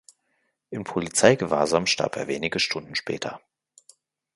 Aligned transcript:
Im 0.71 0.83
Polizeigewahrsam 0.83 1.85
starb 1.85 2.15
er 2.15 2.27
wenige 2.27 2.59
Stunden 2.59 2.95
später. 2.95 3.39